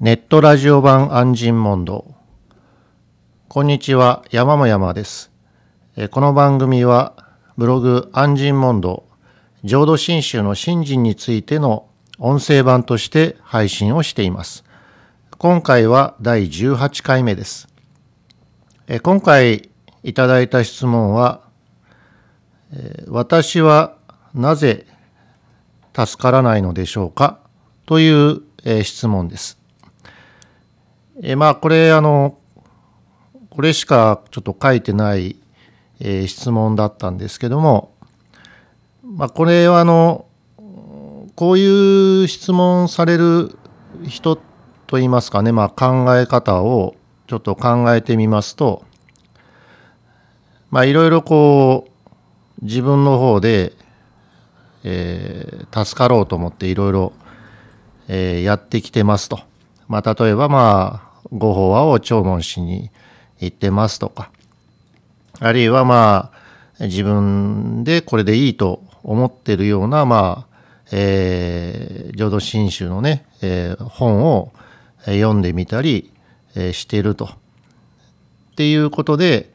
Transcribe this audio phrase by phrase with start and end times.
[0.00, 2.14] ネットラジオ版安心問答
[3.50, 5.30] こんにちは山も山です。
[6.10, 7.14] この番組は
[7.58, 9.06] ブログ安心問答
[9.62, 11.86] 浄土真宗の信心についての
[12.18, 14.64] 音声版として配信をしています。
[15.36, 17.68] 今回は第18回目です。
[19.02, 19.68] 今回
[20.02, 21.42] いただいた質問は
[23.06, 23.98] 私は
[24.32, 24.86] なぜ
[25.94, 27.38] 助からないのでしょうか？
[27.84, 28.40] という
[28.82, 29.59] 質問です。
[31.22, 32.38] えまあこれあの
[33.50, 35.36] これしかちょっと書いてない、
[36.00, 37.92] え質問だったんですけども、
[39.02, 40.24] まあ、これはあの
[41.34, 43.58] こういう質問される
[44.06, 44.38] 人
[44.86, 46.96] といいますかね、まあ、考え方を
[47.26, 48.84] ちょっと考えてみますと
[50.70, 51.88] まあいろいろこ
[52.60, 53.72] う自分の方で、
[54.84, 57.12] えー、助かろうと思っていろいろ、
[58.08, 59.40] やってきてますと。
[59.86, 62.90] まあ例えばまあご法話を弔問しに
[63.38, 64.30] 行ってますとか、
[65.38, 66.30] あるいはま
[66.78, 70.50] あ、自分でこれでいいと思ってるような、まあ、
[70.92, 74.52] えー、浄土真宗のね、えー、本を
[75.04, 76.12] 読んでみたり、
[76.56, 77.26] えー、してると。
[77.26, 77.28] っ
[78.56, 79.52] ていうことで、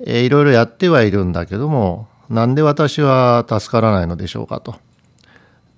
[0.00, 4.72] えー、いろいろやってはいるんだけども、なんで私は助からないのでしょうかと。
[4.72, 4.76] っ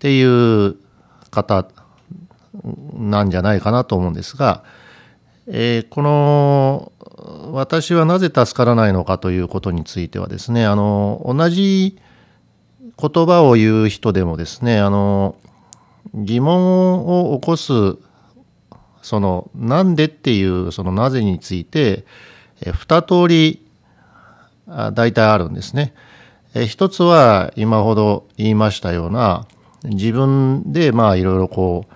[0.00, 0.77] ていう
[1.31, 1.67] 方
[2.94, 4.65] なんじゃないかなと思うんですが、
[5.53, 6.93] えー、この
[7.53, 11.98] 私はなぜ助からないのかということについてはですねあの同じ
[12.97, 15.34] 言葉を言う人でもですねあの
[16.15, 17.73] 疑問を起こす
[19.03, 22.05] そのなんでっていうそのなぜについて
[22.73, 23.67] 二通り
[24.67, 25.95] 大体あるんですね。
[26.67, 29.47] 一つは今ほど言いましたような
[29.84, 31.95] 自分でまあいろいろこう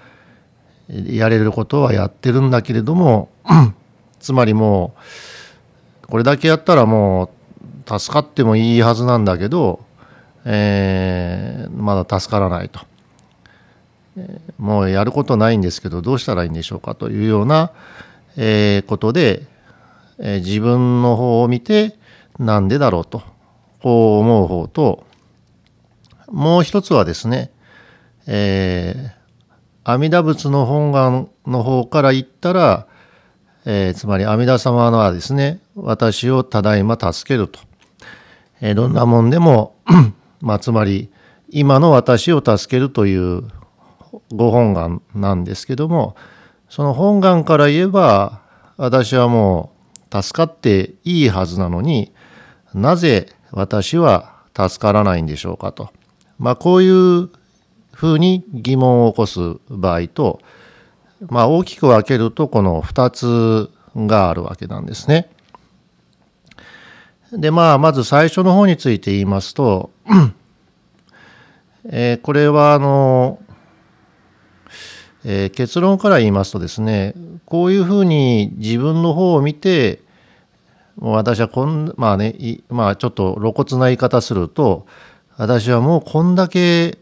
[0.88, 3.30] やれることはやってるんだけれども
[4.20, 4.94] つまりも
[6.04, 7.30] うこれだけやったらも
[7.86, 9.84] う助かってもいいはずなんだけど、
[10.44, 12.80] えー、まだ助からないと、
[14.16, 17.72] えー、もうやることないんですけどどうしたらいいんでしょうかというような、
[18.36, 19.46] えー、ことで、
[20.18, 21.96] えー、自分の方を見て
[22.38, 23.22] なんでだろうと
[23.80, 25.06] こう思う方と
[26.28, 27.50] もう一つはですね、
[28.26, 29.23] えー、
[29.84, 32.86] 阿弥陀仏の本願の方から言ったら、
[33.66, 37.60] えー、つまり阿弥陀様はですね、私をただいま助けると。
[38.60, 39.76] えー、どんなもんでも
[40.40, 41.10] まあ、つまり
[41.50, 43.42] 今の私を助けるという
[44.32, 46.16] ご本願なんですけども、
[46.70, 48.40] その本願から言えば、
[48.76, 49.72] 私はも
[50.10, 52.12] う助かっていいはずなのに
[52.74, 55.90] なぜ私は助からないんでしょうかと。
[56.38, 57.30] まあ、こういう
[58.04, 60.40] ふうに疑問を起こす場合と、
[61.26, 65.30] まあ、大きく分けるとこの2つがあるわけなんですね。
[67.32, 69.90] でまあまず最初の方について言いますと、
[71.88, 73.40] えー、これはあの、
[75.24, 77.14] えー、結論から言いますとですね
[77.46, 80.00] こういうふうに自分の方を見て
[80.96, 82.36] もう私はこんまあね
[82.68, 84.86] まあちょっと露骨な言い方すると
[85.36, 86.98] 私はもうこんだけ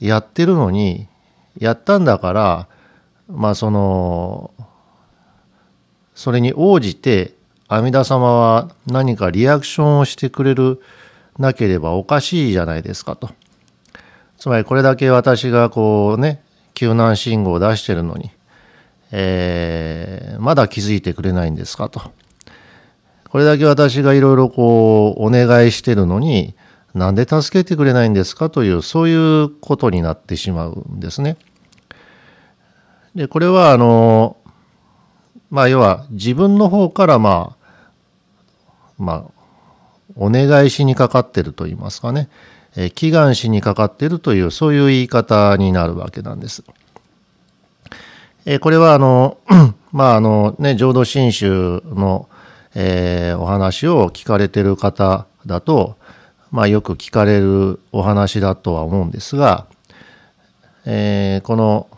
[0.00, 1.08] やってるのに
[1.58, 2.68] やったんだから
[3.28, 4.52] まあその
[6.14, 7.34] それに応じて
[7.68, 10.80] 阿弥陀様は何かリアクションをしてくれる
[11.38, 13.30] なければおかしいじゃないですかと。
[14.38, 16.42] つまりこれだけ私がこうね
[16.74, 18.30] 救難信号を出してるのに、
[19.10, 22.00] えー、まだ気づいてくれないんですかと。
[23.28, 26.54] これだけ私がいろいろこうお願いしてるのに
[26.96, 31.36] なんで助けてくれないんですかというそういうことになってしまうんですね。
[33.14, 34.38] でこれはあの
[35.50, 37.66] まあ要は自分の方からまあ
[38.98, 39.42] まあ
[40.16, 42.30] お願いしにかかってると言いますかね、
[42.74, 46.64] え祈願しにかかってるというそういう言い方になるわけなんです。
[48.46, 49.36] えこれはあの
[49.92, 52.30] まああのね浄土真宗の、
[52.74, 55.96] えー、お話を聞かれてる方だと
[56.50, 59.66] まあ、よく聞かれるお話だとは思うんですが、
[60.84, 61.88] えー、この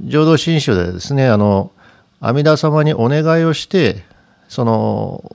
[0.00, 1.72] 浄土真宗でですねあの
[2.20, 4.04] 阿弥陀様にお願いをして
[4.48, 5.34] その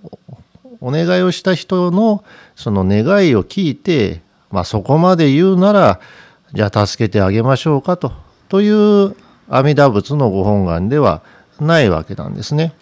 [0.82, 2.24] お願いをした人の
[2.56, 4.22] その願いを聞いて、
[4.52, 6.00] まあ、そこまで言うなら
[6.54, 8.12] じゃあ助けてあげましょうかと
[8.50, 9.16] という
[9.50, 11.24] 阿弥陀仏のご本願では
[11.60, 12.74] ないわけなんですね。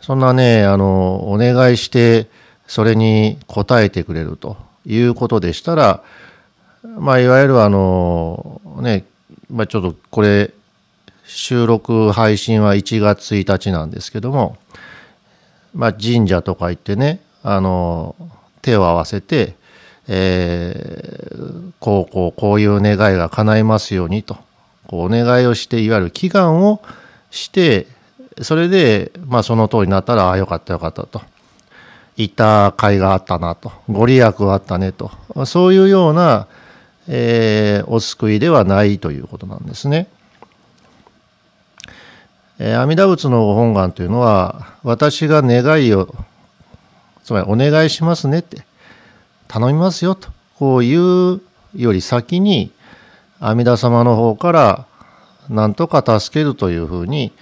[0.00, 2.28] そんなねあのお願いして
[2.68, 4.56] それに応えてくれると
[4.86, 6.02] いうことでしたら、
[6.82, 9.04] まあ、いわゆるあのね、
[9.50, 10.52] まあ、ちょっとこれ
[11.24, 14.58] 収録配信は1月1日なんですけども、
[15.74, 18.14] まあ、神社とか行ってねあの
[18.60, 19.54] 手を合わせて、
[20.06, 24.36] えー、こうこうこういう願いが叶いますようにと
[24.86, 26.82] こうお願いをしていわゆる祈願を
[27.30, 27.86] して
[28.42, 31.22] それで、まあ、その通りになったらああよかったよかったと。
[32.18, 33.72] いた甲斐があったなと。
[33.88, 35.10] ご利益があったねと。
[35.46, 36.48] そういうような、
[37.06, 40.08] えー、お救いではないということなんですね。
[42.58, 46.12] えー、阿弥陀仏の本願というのは私が願いを
[47.22, 48.64] つまりお願いしますねって
[49.46, 51.40] 頼みますよとこういう
[51.76, 52.72] より先に
[53.38, 54.86] 阿弥陀様の方から
[55.48, 57.32] 何とか助けるというふうに、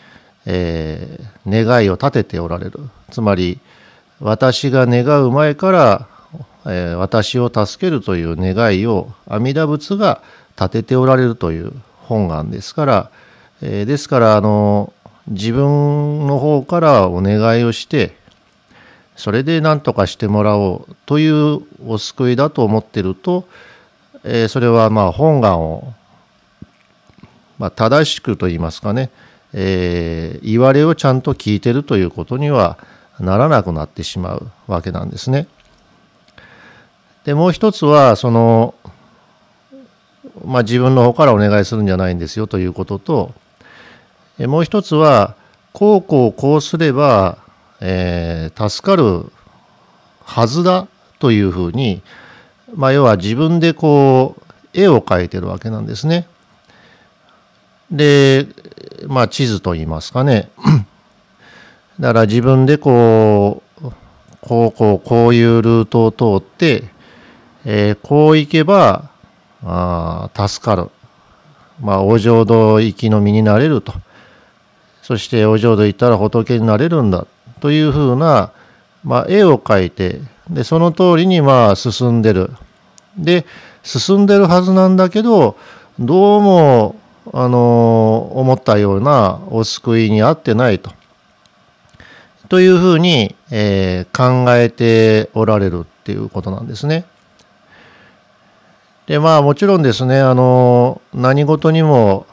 [0.44, 2.80] えー、願いを立てておられる。
[3.10, 3.58] つまり
[4.20, 6.08] 私が願う前から、
[6.66, 10.22] えー、私を助けるという願いを阿弥陀仏が
[10.58, 11.72] 立てておられるという
[12.04, 13.10] 本願ですから、
[13.60, 14.92] えー、ですからあの
[15.28, 18.16] 自分の方からお願いをして
[19.16, 23.46] それで何とかしてもらおうというお救いだと思ってると、
[24.24, 25.92] えー、それはまあ本願を、
[27.58, 29.10] まあ、正しくと言いますかね、
[29.52, 32.78] えー、言われをちゃんと聞いてるということには
[33.20, 35.46] ならなくなってしまうわけなんですね。
[37.24, 38.74] でもう一つはその、
[40.44, 43.34] まあ、自分の方からお願いするんじゃないんですよということと
[44.38, 45.34] もう一つは
[45.72, 47.38] こうこうこうすれば、
[47.80, 49.26] えー、助かる
[50.24, 50.86] はずだ
[51.18, 52.02] というふうに、
[52.74, 54.42] まあ、要は自分でこう
[54.72, 56.28] 絵を描いてるわけなんですね。
[57.90, 58.46] で、
[59.06, 60.50] まあ、地図といいますかね。
[62.00, 63.90] だから自分でこう
[64.40, 66.84] こうこうこういうルートを通って、
[67.64, 69.10] えー、こう行けば
[69.64, 70.90] あ助かる。
[71.80, 73.92] まあ、お浄土行きの身になれると。
[75.02, 77.26] そしてお浄土行ったら仏になれるんだ
[77.60, 78.50] というふうな、
[79.04, 80.20] まあ、絵を描いて
[80.50, 82.50] でその通りにまあ進んでる
[83.16, 83.46] で
[83.84, 85.56] 進んでるはずなんだけど
[86.00, 86.96] どうも
[87.32, 90.90] あの思ったようなお救いに合ってないと。
[92.48, 97.04] というふうに、えー、考えておられるっていうことなんですね。
[99.06, 102.26] でまあもちろんですねあの何事にも、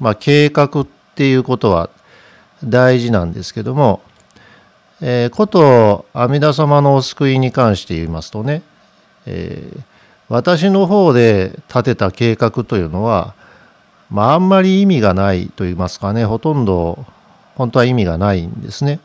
[0.00, 1.90] まあ、計画っていうことは
[2.64, 4.00] 大事なんですけども、
[5.02, 8.62] えー、こと阿弥陀様のお救いに関して言いますとね、
[9.26, 9.80] えー、
[10.28, 13.34] 私の方で立てた計画というのは、
[14.10, 17.04] まあ、あんまり意味がないと言いますかねほとんど
[17.56, 19.00] 本当は意味がないんですね。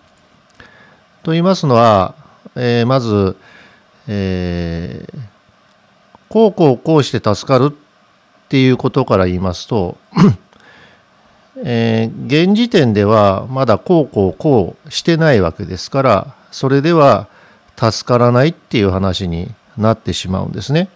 [1.23, 2.15] と言いますのは、
[2.55, 3.35] えー、まず、
[4.07, 5.19] えー、
[6.29, 9.97] こうこうこうして助かるっていうことから言いますと
[11.63, 17.27] えー、現時点ではまだこうこうこうしてないわけですからそれでは
[17.77, 20.89] 助からないっていう話になってしまうんですね。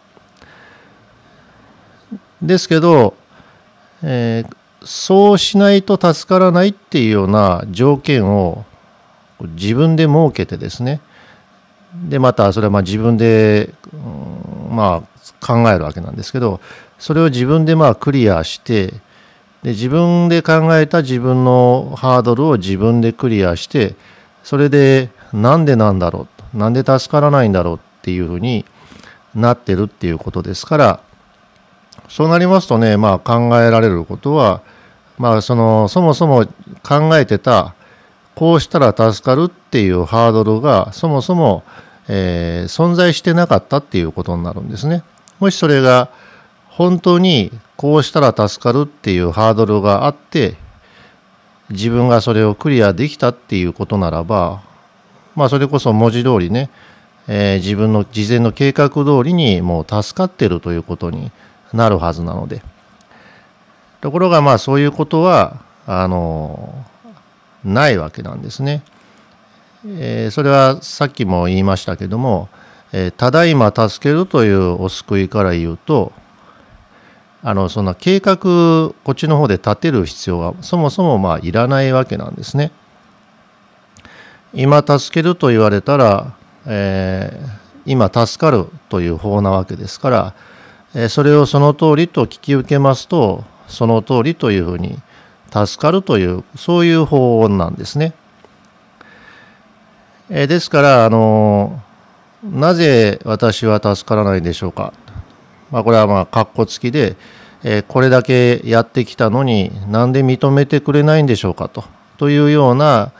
[2.41, 3.15] ですけど、
[4.03, 4.55] えー、
[4.85, 8.65] そうしないと助からないっていうような条件を
[9.41, 11.01] 自分で設けてですね。
[12.09, 13.97] でまたそれはまあ自分で、う
[14.73, 16.59] ん、まあ考えるわけなんですけど
[16.99, 18.87] それを自分でまあクリアして
[19.63, 23.95] で自分で考えた自分のハードルを自分でクリアして
[24.43, 28.65] それでなんでなんだろうなんで助からないんだろうっていうふうに
[29.33, 30.99] なってるっていうことですから
[32.07, 34.61] そうなりますとねまあ考えられることは
[35.17, 36.45] まあそのそもそも
[36.83, 37.73] 考えてた
[38.35, 41.63] こうしたら助かるっていうハードルがそもそも、
[42.07, 45.03] えー、存在してなかったっていうことになるんですね。
[45.39, 46.09] もしそれが
[46.69, 50.55] 本当にこうしたら助かるっていうハードルがあって
[51.69, 54.61] 自分がそれをクリアできたっていうことならば
[55.35, 56.69] まあそれこそ文字通りね、
[57.27, 61.31] えー、自分の事前の計画通りにもう助かってるということに
[61.73, 62.61] なるはずなので
[64.01, 66.85] ところがまあそういうことはあの
[67.65, 68.83] ないわけなんですね。
[69.85, 72.49] えー、それはさっきも言いましたけども、
[72.91, 76.11] えー、ただいま助けるというお救いから言うと
[77.43, 82.71] あのそんな計画こっちの方で立てる必要がそもそもまあいらないわけなんですね。
[84.53, 86.33] 今助けると言われたら、
[86.65, 87.49] えー、
[87.85, 90.33] 今助かるという法なわけですから、
[90.95, 94.97] えー、それをその通りと聞き受けますとその通りというふうに
[95.65, 98.13] 助かるというそういう法なんですね。
[100.29, 101.81] え、ですからあの
[102.43, 104.93] なぜ私は助からないでしょうか
[105.71, 107.15] まあ、これはまあ括弧付きで、
[107.63, 111.83] えこれだけやってきたのになんで認めてくれないんでしょうかと
[112.17, 113.11] というような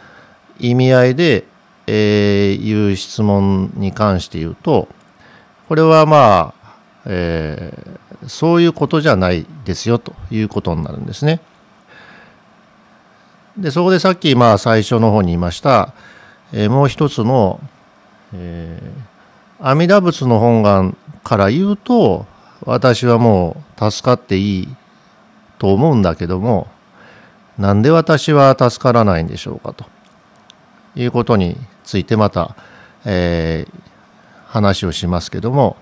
[0.60, 1.46] 意味合いで、
[1.88, 4.88] えー、いう質問に関して言うと
[5.68, 6.72] これはまあ、
[7.06, 11.42] えー、そういうことじゃないですよということになるんですね。
[13.58, 15.94] でそこでさっきまあ最初の方に言いました、
[16.52, 17.62] えー、もう一つの、
[18.34, 22.26] えー、阿弥陀仏の本願から言うと
[22.66, 24.68] 私はもう助かっていい
[25.58, 26.68] と思うんだけども
[27.58, 29.86] なんで私は助からないんでしょうかと
[30.96, 32.58] いうことについてまた、
[33.06, 33.82] えー、
[34.48, 35.78] 話をしますけども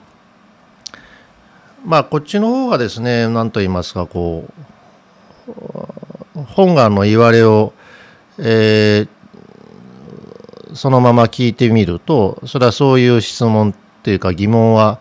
[1.84, 4.73] まあこっちの方がですね何と言いますかこう
[6.54, 7.74] 本願の言われを、
[8.38, 15.00] えー、そのまま聞いてみるとそれはそういう質問っていうか疑問は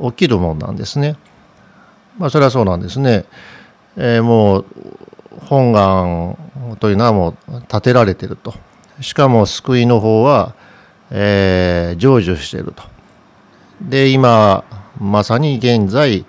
[0.00, 1.16] 起きるもんなんですね。
[2.18, 3.24] まあそれはそうなんですね。
[3.96, 4.66] えー、もう
[5.46, 6.36] 本願
[6.80, 8.54] というのはもう立てられてると。
[9.00, 10.54] しかも救いの方は、
[11.10, 12.82] えー、成就していると。
[13.80, 14.64] で今
[15.00, 16.24] まさに現在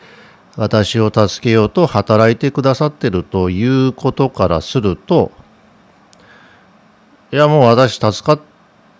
[0.55, 5.31] 私を助けようと働いてくださってるということからすると
[7.31, 8.39] いやもう私助かっ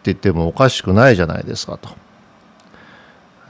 [0.01, 1.89] ててもおかしくないじゃないですかと。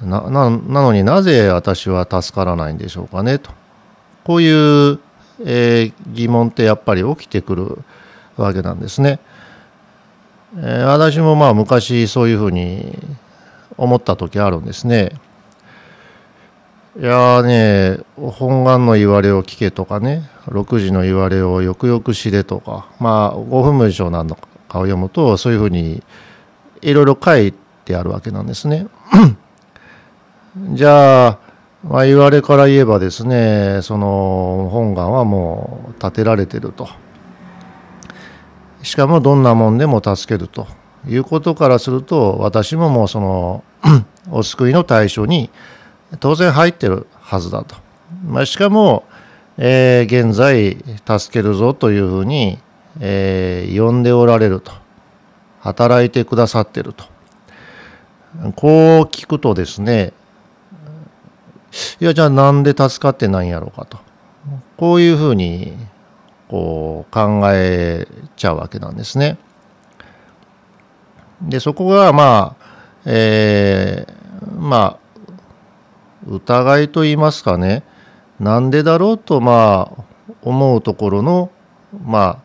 [0.02, 3.52] ななのになぜ私は助からないんでしょうかねと。
[4.26, 5.00] こういう、
[5.46, 7.78] えー、疑問ってやっぱり起きてくる
[8.36, 9.22] わけなんですね。
[10.58, 13.00] えー、私もまあ昔そういうふうに
[13.78, 15.14] 思った時あるんですね。
[16.96, 26.04] いやね本願の言われを聞けとかね6時の言われをよくよく知れとかまあ5分文章なのかを読むとそういうふうに
[26.84, 28.88] いろいろ書いてあるわけなんですね。
[30.74, 31.40] じゃあ、
[31.84, 36.88] まあ、言われから言えばですねその本願はもう建てられてると。
[38.84, 40.68] しかもどんなもんでも助けると
[41.08, 43.64] いうことからすると私ももうその
[44.30, 45.50] お救いの対象に
[46.20, 47.76] 当然入ってるはずだと。
[48.26, 49.06] まあ、しかも、
[49.58, 50.78] えー、現在
[51.20, 52.60] 助けるぞというふうに、
[53.00, 54.84] えー、呼んでおられると。
[55.64, 57.06] 働いてくださってると。
[58.56, 60.12] こう聞くとですね、
[62.02, 63.98] いやじゃあなんで助かってないんやろうかと。
[64.76, 65.78] こういうふうに
[66.50, 68.06] こう考え
[68.36, 69.38] ちゃうわけなんですね。
[71.42, 72.66] でそこがまあ、
[73.06, 75.03] えー、まあ
[76.28, 77.84] 疑いと言いますかね
[78.40, 80.04] なんでだろうとまあ
[80.42, 81.52] 思うところの
[82.06, 82.42] ま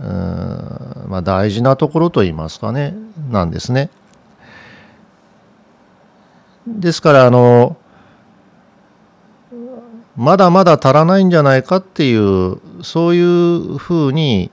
[0.00, 2.94] あまあ大事なところと言いますかね
[3.30, 3.90] なんですね。
[6.66, 7.76] ですからあの
[10.16, 14.50] まだまだ足らないんじゃないかっていうそういうふうに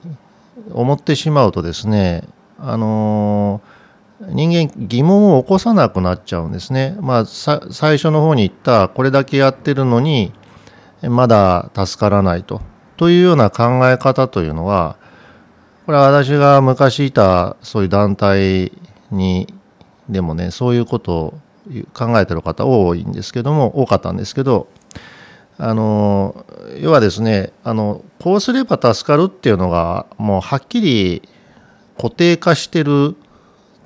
[0.72, 2.22] 思ってしまうとですね
[2.58, 3.75] あのー
[4.20, 6.96] 人間疑問を起こさなくなっちゃうんですね。
[7.00, 10.32] まあ最初の方に言ったこれだけやってるのに
[11.02, 12.62] まだ助からないと
[12.96, 14.96] というような考え方というのは
[15.84, 18.72] これは私が昔いたそういう団体
[19.10, 19.52] に
[20.08, 21.40] でもねそういうことを
[21.92, 24.68] 考えてる方多いんですけども多かったんですけど
[25.58, 26.44] あの
[26.80, 31.22] 要はですねあのこうすれば助かるっていうのがもうはっきり
[31.96, 33.16] 固定化してる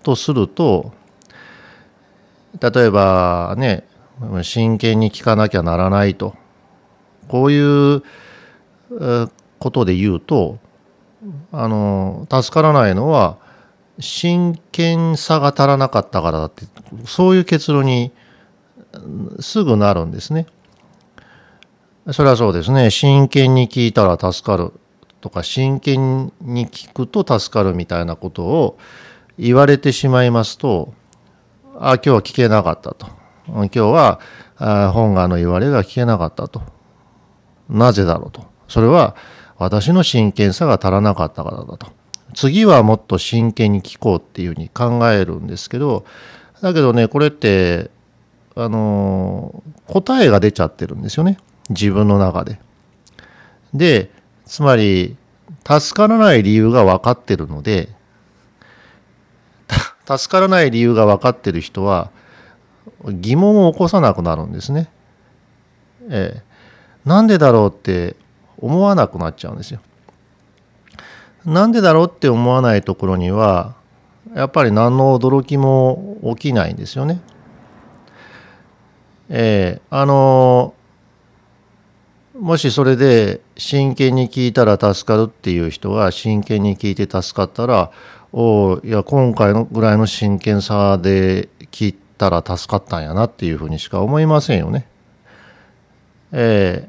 [0.02, 0.92] とすると
[2.60, 3.84] 例えばね
[4.42, 6.34] 真剣に聞かなきゃならないと
[7.28, 8.02] こういう
[9.58, 10.58] ことで言うと
[11.52, 13.38] あの助からないのは
[13.98, 16.64] 真剣さが足らなかったからだって
[17.06, 18.12] そういう結論に
[19.38, 20.46] すぐなるんですね。
[22.12, 24.72] それはそうですね真剣に聞いたら助かる
[25.20, 28.78] とか真剣に聞くと助かるみたいなことを
[29.40, 30.92] 言われてしまいますと、
[31.78, 33.06] あ今日は聞けなかったと。
[33.46, 34.20] 今日は
[34.92, 36.62] 本願の言われが聞けなかったと。
[37.70, 38.44] なぜだろうと。
[38.68, 39.16] それは
[39.56, 41.86] 私の真剣さが足らなかったからだと。
[42.34, 46.04] 次はもっと真剣に聞こうっていうふうに考えるんですけど、
[46.60, 47.90] だけどね、これって、
[48.56, 51.38] あの答えが出ちゃってるんですよね。
[51.70, 52.60] 自分の中で。
[53.72, 54.10] で、
[54.44, 55.16] つまり、
[55.66, 57.88] 助からない理由が分かってるので、
[60.18, 62.10] 助からない理由が分かってる人は
[63.04, 64.88] 疑問を起こさなくなるんですね。
[66.08, 66.42] ええ、
[67.04, 68.16] なんでだろうって
[68.58, 69.80] 思わなくなっちゃうんですよ。
[71.44, 73.74] なんでだろうって思わないところには
[74.34, 77.20] やっぱり何の驚きも起きないんですよね。
[79.28, 80.74] ええ、あの
[82.38, 87.90] もしそれで真剣に聞いたら助かるっていう人が真剣に聞いて助かったら、
[88.32, 94.86] おいや、今回のぐらいの真剣さで聞いたら助かったんやなっていうふうにしか思いませんよね。
[96.32, 96.88] え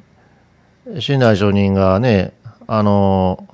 [0.86, 2.34] えー、信頼承認がね、
[2.68, 3.48] あの、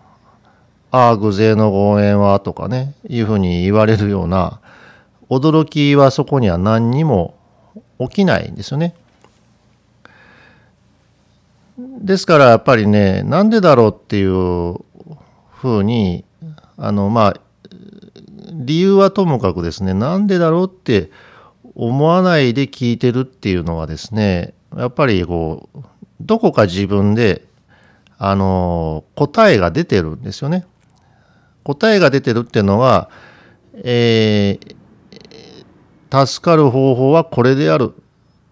[0.91, 4.59] ああ、偶然のご縁はとかね、いうふうに言われるような、
[5.29, 7.35] 驚きはそこには何にも
[7.99, 8.95] 起きないんですよね。
[11.77, 14.75] ですからやっぱりね、なんでだろうっていう
[15.51, 16.25] ふうに、
[16.77, 17.46] あの、まあ、
[18.57, 21.11] 理由はともかくですね、なんでだろうって
[21.75, 25.79] 思わないで聞いてるっていうのはですね、やっぱりこう、
[26.19, 27.45] どこか自分で、
[28.17, 30.65] あの、答えが出てるんですよね。
[31.63, 33.09] 答えが出てるっていうのは、
[33.73, 37.93] えー、助かる方法はこれである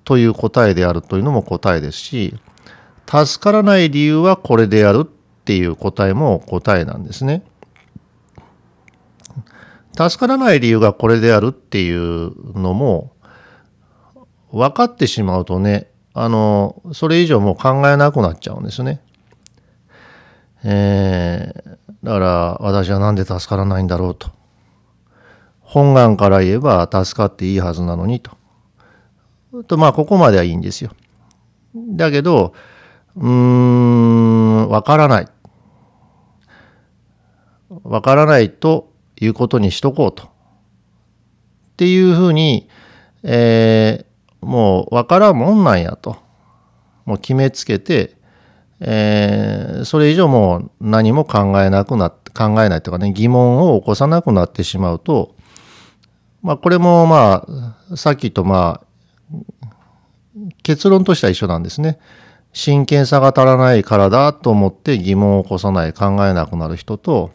[0.03, 2.35] という答えであるというのも答えですし、
[3.07, 5.07] 助からない理由はこれであるっ
[5.45, 7.43] ていう答えも答えなんですね。
[9.97, 13.15] 助からない理由がこれであるっていうのも
[14.51, 19.01] 分かってしまうとね、あの、それ以上もう考えなくなっちゃうんですね。
[20.63, 24.31] えー、だから私は何で助からないんだろうと。
[25.59, 28.31] 本願から言えば助かっていいはずなのにと。
[29.67, 30.91] とまあここまではいいんですよ。
[31.75, 32.53] だけど、
[33.15, 35.27] うーん、わからない。
[37.83, 40.23] わからないということにしとこうと。
[40.23, 40.27] っ
[41.77, 42.69] ていうふうに、
[43.23, 46.17] えー、もうわからんもんなんやと。
[47.05, 48.15] もう決めつけて、
[48.79, 55.35] えー、それ以上もう何も考えなくなって、考えないとかね、疑問を起こさなくなってしまうと、
[56.43, 57.47] まあこれもま
[57.89, 59.67] あ、さっきとまあ、
[60.61, 61.97] 結論としては一緒なんですね。
[62.51, 67.31] 真剣さが足らないからだと思って疑問を起こさない、考えなくなる人と、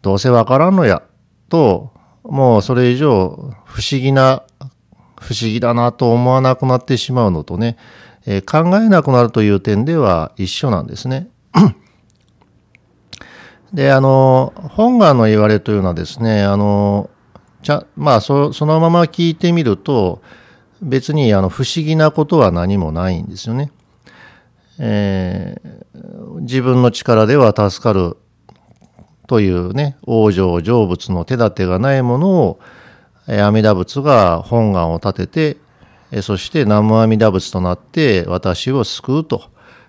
[0.00, 1.02] どうせわからんのや、
[1.48, 4.42] と、もうそれ以上不思議な、
[5.20, 7.76] 不思議だなと思わなくなってしまうのとね、
[8.26, 11.28] えー、考えなくなるという点では一緒なんですね。
[13.72, 17.10] で、あの、本願の言われというのはですね、あの、
[17.62, 20.22] ちゃまあそ、そのまま聞いてみると、
[20.82, 23.70] 別にあの不思議なことは何もないんですよね。
[24.78, 28.16] えー、自分の力では助かる
[29.26, 32.60] というね、往生成仏の手立てがないものを、
[33.28, 35.56] 阿弥陀仏が本願を立て
[36.12, 39.44] て、そして南無阿弥陀仏となって私を救うと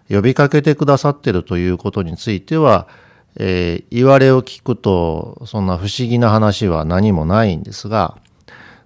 [0.10, 2.88] 呼びかけてくださってるということについては、
[3.36, 8.18] えー、言われを聞くとそんな不思議な話は何もないんですが、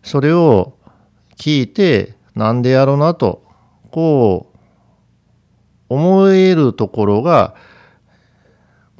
[0.04, 0.74] それを
[1.38, 3.44] 聞いてなんでやろうなと、
[3.92, 7.56] こう思えるところが、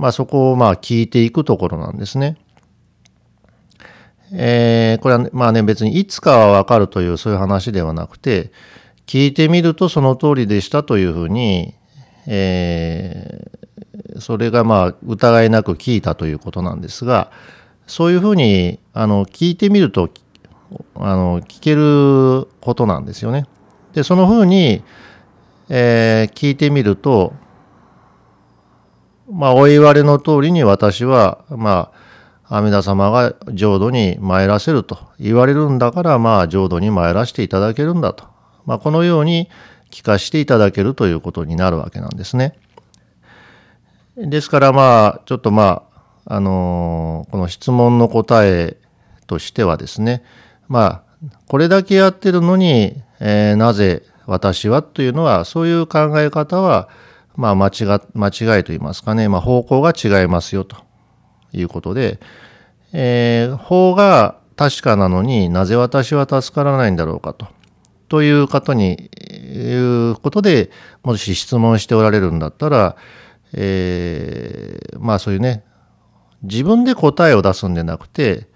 [0.02, 2.36] まあそこをまあ聞いていくところなんですね。
[4.34, 8.52] えー、これはまあね別にいつかはわかるというそういう話ではなくて、
[9.06, 11.76] 聞いてみるとその通りでしたというふうに、
[12.26, 17.32] えー、それがまあ疑いなく聞いたということなんですが、
[17.86, 20.10] そういうふうにあの聞いてみると
[20.96, 23.46] あの聞けることなんですよね。
[23.94, 24.84] で、そのふうに、
[25.70, 27.34] えー、聞いてみると、
[29.32, 31.92] まあ、お言われの通りに私は、ま
[32.50, 38.26] あ、阿弥陀様が浄土に参らせると言われるんだから、まあ、浄土に参らせていただけるんだと。
[38.66, 39.50] まあ、このように
[39.90, 42.58] 聞かしていただけるということになるわけなんですね。
[44.18, 45.84] ですから、まあ、ちょっとま
[46.26, 48.78] あ、あのー、この質問の答え
[49.28, 50.24] としてはですね、
[50.68, 51.04] まあ、
[51.48, 56.90] これだけやってるのに、えー、なぜ私はというのは、そういう考え方は、
[57.36, 57.72] まあ間違、
[58.14, 60.92] 間違いと言いますかね、まあ方向が違いますよと。
[61.54, 62.20] いうことで、
[62.94, 67.48] えー、法が確かなのになぜ私は助からないんだろうかと。
[68.10, 70.70] という方に、いうことで、
[71.04, 72.98] もし質問しておられるんだったら、
[73.54, 75.64] えー、まあそういうね、
[76.44, 78.48] 自分で答えを出すんでなくて、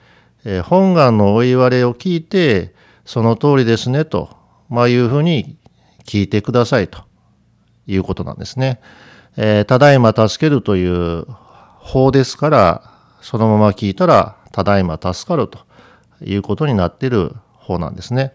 [0.44, 2.74] えー、本願のお言われを聞いて、
[3.06, 4.30] その通りですねと、
[4.70, 5.58] まあいうふうに
[6.06, 7.05] 聞いてくださいと。
[7.88, 8.80] いうことなんですね。
[9.38, 11.26] えー、ただいま助けるという
[11.80, 15.60] 法ですから、そのまま聞いたら、ただいま助かると
[16.22, 18.34] いうことになっている法なんですね。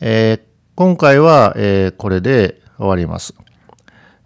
[0.00, 0.40] えー、
[0.74, 3.34] 今回は、えー、これで終わります。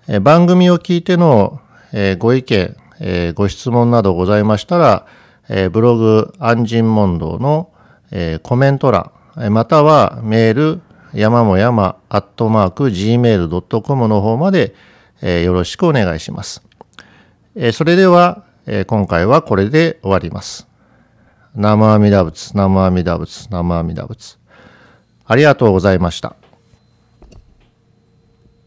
[0.07, 1.61] えー、番組を聞いての、
[1.93, 5.07] えー、ご意見、えー、ご質問などございましたら、
[5.49, 7.73] えー、ブログ安心問答の、
[8.13, 9.11] えー、コメント欄、
[9.51, 10.81] またはメール、
[11.15, 14.75] 山も山アットマーク gmail.com の方まで、
[15.23, 16.63] え、よろしくお願いします。
[17.55, 20.67] え、それでは、え、今回はこれで終わります。
[21.55, 24.39] 生阿弥陀仏、生阿弥陀仏、生阿弥陀仏。
[25.27, 26.37] ありがとうございました。